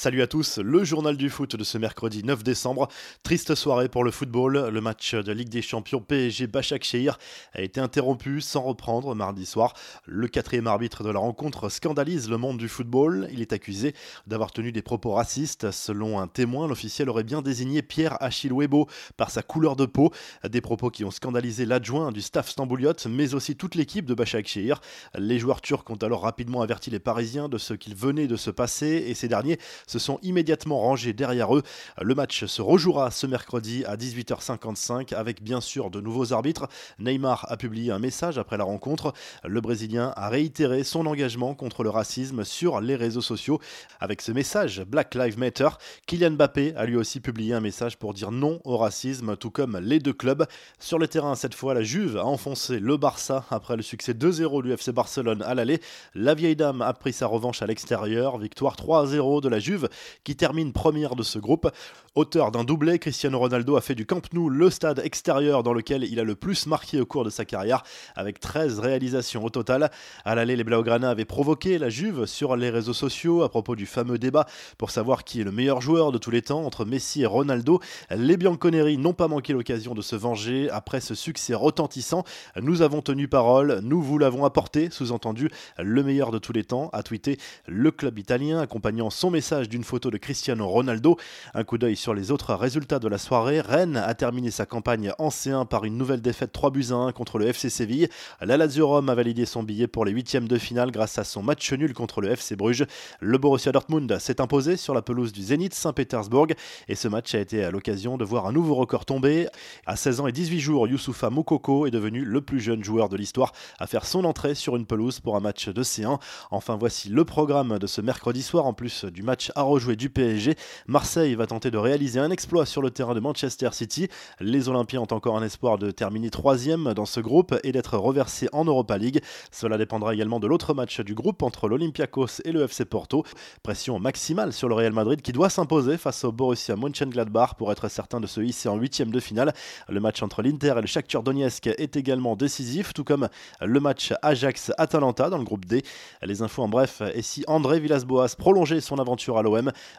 [0.00, 2.88] Salut à tous, le journal du foot de ce mercredi 9 décembre.
[3.22, 4.70] Triste soirée pour le football.
[4.72, 7.18] Le match de Ligue des Champions PSG Bachak Shehir
[7.52, 9.74] a été interrompu sans reprendre mardi soir.
[10.06, 13.28] Le quatrième arbitre de la rencontre scandalise le monde du football.
[13.30, 13.94] Il est accusé
[14.26, 15.70] d'avoir tenu des propos racistes.
[15.70, 18.88] Selon un témoin, l'officiel aurait bien désigné Pierre Achille Webo
[19.18, 20.14] par sa couleur de peau.
[20.48, 24.48] Des propos qui ont scandalisé l'adjoint du staff stambouliote, mais aussi toute l'équipe de Bachak
[24.48, 24.80] Shehir.
[25.18, 28.50] Les joueurs turcs ont alors rapidement averti les Parisiens de ce qu'il venait de se
[28.50, 29.58] passer et ces derniers
[29.90, 31.62] se sont immédiatement rangés derrière eux.
[32.00, 36.68] Le match se rejouera ce mercredi à 18h55 avec bien sûr de nouveaux arbitres.
[37.00, 39.12] Neymar a publié un message après la rencontre.
[39.44, 43.60] Le Brésilien a réitéré son engagement contre le racisme sur les réseaux sociaux.
[43.98, 45.68] Avec ce message Black Lives Matter,
[46.06, 49.76] Kylian Mbappé a lui aussi publié un message pour dire non au racisme, tout comme
[49.78, 50.46] les deux clubs.
[50.78, 54.62] Sur le terrain, cette fois, la Juve a enfoncé le Barça après le succès 2-0
[54.62, 55.80] du FC Barcelone à l'aller.
[56.14, 58.38] La vieille dame a pris sa revanche à l'extérieur.
[58.38, 59.79] Victoire 3-0 de la Juve
[60.24, 61.70] qui termine première de ce groupe.
[62.16, 66.04] Auteur d'un doublé, Cristiano Ronaldo a fait du Camp Nou le stade extérieur dans lequel
[66.04, 67.82] il a le plus marqué au cours de sa carrière,
[68.16, 69.90] avec 13 réalisations au total.
[70.24, 73.86] À l'aller, les Blaugrana avaient provoqué la Juve sur les réseaux sociaux à propos du
[73.86, 77.22] fameux débat pour savoir qui est le meilleur joueur de tous les temps entre Messi
[77.22, 77.80] et Ronaldo.
[78.10, 82.24] Les Bianconeri n'ont pas manqué l'occasion de se venger après ce succès retentissant.
[82.60, 86.90] Nous avons tenu parole, nous vous l'avons apporté, sous-entendu le meilleur de tous les temps,
[86.92, 91.16] a tweeté le club italien accompagnant son message d'une photo de Cristiano Ronaldo.
[91.54, 93.62] Un coup d'œil sur les autres résultats de la soirée.
[93.62, 97.12] Rennes a terminé sa campagne en C1 par une nouvelle défaite 3 buts à 1
[97.12, 98.08] contre le FC Séville.
[98.42, 101.42] La Lazio Rome a validé son billet pour les huitièmes de finale grâce à son
[101.42, 102.84] match nul contre le FC Bruges.
[103.20, 106.48] Le Borussia Dortmund s'est imposé sur la pelouse du Zénith Saint-Pétersbourg
[106.88, 109.46] et ce match a été à l'occasion de voir un nouveau record tomber.
[109.86, 113.16] À 16 ans et 18 jours, Youssoufa Moukoko est devenu le plus jeune joueur de
[113.16, 116.18] l'histoire à faire son entrée sur une pelouse pour un match de C1.
[116.50, 120.54] Enfin, voici le programme de ce mercredi soir en plus du match rejouer du PSG.
[120.86, 124.08] Marseille va tenter de réaliser un exploit sur le terrain de Manchester City.
[124.40, 128.48] Les Olympiens ont encore un espoir de terminer troisième dans ce groupe et d'être reversés
[128.52, 129.22] en Europa League.
[129.50, 133.24] Cela dépendra également de l'autre match du groupe entre l'Olympiakos et le FC Porto.
[133.62, 137.88] Pression maximale sur le Real Madrid qui doit s'imposer face au Borussia Mönchengladbach pour être
[137.88, 139.52] certain de se hisser en huitième de finale.
[139.88, 143.28] Le match entre l'Inter et le Shakhtar Donetsk est également décisif, tout comme
[143.60, 145.82] le match Ajax-Atalanta dans le groupe D.
[146.22, 149.42] Les infos en bref, et si André Villas-Boas prolongeait son aventure à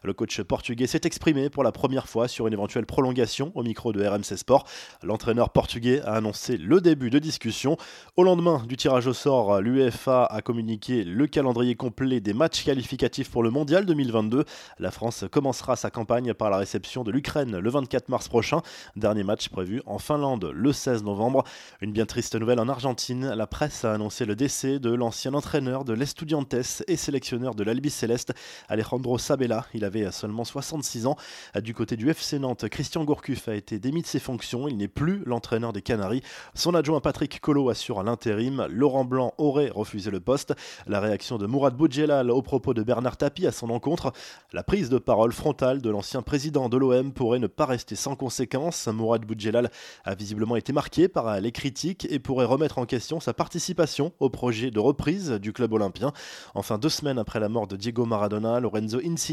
[0.04, 3.92] le coach portugais s'est exprimé pour la première fois sur une éventuelle prolongation au micro
[3.94, 4.66] de RMC Sport.
[5.04, 7.78] L'entraîneur portugais a annoncé le début de discussion.
[8.16, 13.30] Au lendemain du tirage au sort, l'UEFA a communiqué le calendrier complet des matchs qualificatifs
[13.30, 14.46] pour le Mondial 2022.
[14.80, 18.62] La France commencera sa campagne par la réception de l'Ukraine le 24 mars prochain.
[18.96, 21.44] Dernier match prévu en Finlande le 16 novembre.
[21.82, 23.34] Une bien triste nouvelle en Argentine.
[23.36, 26.56] La presse a annoncé le décès de l'ancien entraîneur de l'Estudiantes
[26.88, 28.34] et sélectionneur de l'Albi Céleste,
[28.70, 29.41] Alejandro Sabella.
[29.74, 31.16] Il avait seulement 66 ans.
[31.62, 34.68] Du côté du FC Nantes, Christian Gourcuff a été démis de ses fonctions.
[34.68, 36.22] Il n'est plus l'entraîneur des Canaries.
[36.54, 38.68] Son adjoint Patrick Collot assure l'intérim.
[38.70, 40.54] Laurent Blanc aurait refusé le poste.
[40.86, 44.14] La réaction de Mourad Boudjelal au propos de Bernard Tapie à son encontre.
[44.54, 48.16] La prise de parole frontale de l'ancien président de l'OM pourrait ne pas rester sans
[48.16, 48.88] conséquence.
[48.88, 49.72] Mourad Boudjelal
[50.04, 54.30] a visiblement été marqué par les critiques et pourrait remettre en question sa participation au
[54.30, 56.14] projet de reprise du club olympien.
[56.54, 59.31] Enfin, deux semaines après la mort de Diego Maradona, Lorenzo Insigne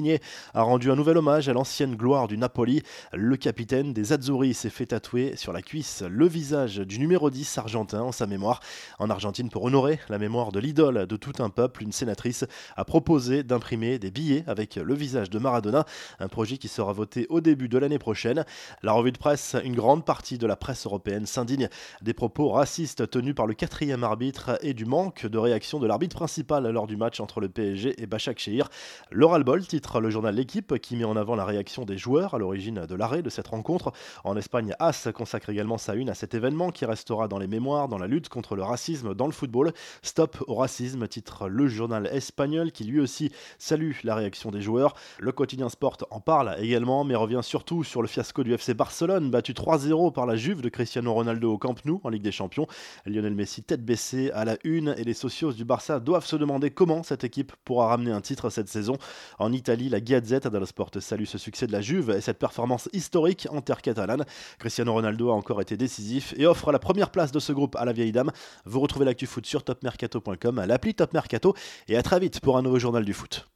[0.54, 2.82] a rendu un nouvel hommage à l'ancienne gloire du Napoli.
[3.12, 7.58] Le capitaine des Azzurri s'est fait tatouer sur la cuisse le visage du numéro 10
[7.58, 8.60] argentin en sa mémoire.
[8.98, 12.44] En Argentine, pour honorer la mémoire de l'idole de tout un peuple, une sénatrice
[12.76, 15.84] a proposé d'imprimer des billets avec le visage de Maradona,
[16.20, 18.44] un projet qui sera voté au début de l'année prochaine.
[18.82, 21.68] La revue de presse, une grande partie de la presse européenne s'indigne
[22.02, 26.16] des propos racistes tenus par le quatrième arbitre et du manque de réaction de l'arbitre
[26.16, 28.68] principal lors du match entre le PSG et Bachak Shehir.
[29.10, 29.66] L'oral ball
[30.00, 33.22] le journal L'équipe qui met en avant la réaction des joueurs à l'origine de l'arrêt
[33.22, 33.92] de cette rencontre.
[34.24, 37.88] En Espagne, As consacre également sa une à cet événement qui restera dans les mémoires
[37.88, 39.72] dans la lutte contre le racisme dans le football.
[40.02, 44.94] Stop au racisme, titre le journal espagnol qui lui aussi salue la réaction des joueurs.
[45.18, 49.30] Le quotidien Sport en parle également, mais revient surtout sur le fiasco du FC Barcelone,
[49.30, 52.66] battu 3-0 par la Juve de Cristiano Ronaldo au Camp Nou en Ligue des Champions.
[53.06, 56.70] Lionel Messi tête baissée à la une et les socios du Barça doivent se demander
[56.70, 58.96] comment cette équipe pourra ramener un titre cette saison.
[59.38, 62.88] En Italie, la Gazette dello Sport salue ce succès de la Juve et cette performance
[62.92, 64.24] historique en terre catalane.
[64.58, 67.84] Cristiano Ronaldo a encore été décisif et offre la première place de ce groupe à
[67.84, 68.30] la vieille dame.
[68.64, 71.54] Vous retrouvez l'actu foot sur topmercato.com, l'appli Top Mercato
[71.88, 73.48] et à très vite pour un nouveau journal du foot.